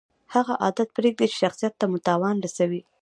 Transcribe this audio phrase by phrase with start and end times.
[0.33, 2.81] هغه عادت پرېږدئ، چي شخصت ته مو تاوان رسوي.